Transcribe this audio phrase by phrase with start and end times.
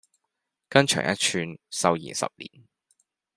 [0.03, 0.09] 筋長一寸，
[1.69, 2.49] 壽延十年